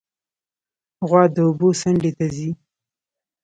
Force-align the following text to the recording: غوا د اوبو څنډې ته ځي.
غوا 1.07 1.23
د 1.35 1.37
اوبو 1.47 1.69
څنډې 1.79 2.11
ته 2.17 2.25
ځي. 2.35 2.49